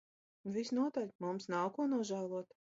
Visnotaļ, 0.55 1.13
mums 1.27 1.47
nav 1.57 1.71
ko 1.79 1.89
nožēlot. 1.95 2.55